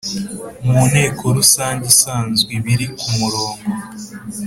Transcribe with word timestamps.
Mu 0.71 0.81
nteko 0.89 1.23
rusange 1.37 1.83
isanzwe 1.93 2.49
ibiri 2.59 2.85
ku 2.97 3.07
murongo 3.19 3.65